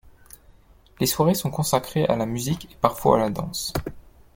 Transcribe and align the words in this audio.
Les 0.99 1.05
soirées 1.05 1.35
sont 1.35 1.51
consacrées 1.51 2.07
à 2.07 2.15
la 2.15 2.25
musique 2.25 2.65
et 2.71 2.75
parfois 2.81 3.17
à 3.17 3.19
la 3.19 3.29
danse. 3.29 3.71